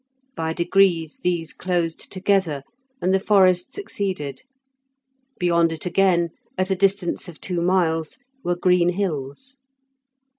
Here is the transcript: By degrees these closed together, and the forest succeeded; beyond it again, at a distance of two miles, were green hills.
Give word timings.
By 0.35 0.53
degrees 0.53 1.19
these 1.19 1.53
closed 1.53 2.11
together, 2.11 2.63
and 3.03 3.13
the 3.13 3.19
forest 3.19 3.71
succeeded; 3.71 4.41
beyond 5.37 5.71
it 5.71 5.85
again, 5.85 6.31
at 6.57 6.71
a 6.71 6.75
distance 6.75 7.27
of 7.27 7.39
two 7.39 7.61
miles, 7.61 8.17
were 8.43 8.55
green 8.55 8.89
hills. 8.93 9.57